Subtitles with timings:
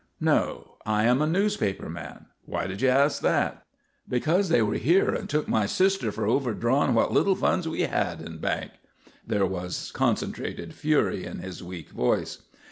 [0.19, 0.77] "No.
[0.83, 2.25] I am a newspaper man.
[2.47, 3.63] Why did you ask that?"
[4.09, 8.19] "Because they were here and took my sister for overdrawing what little funds we had
[8.19, 8.71] in bank."
[9.27, 12.39] There was concentrated fury in his weak voice.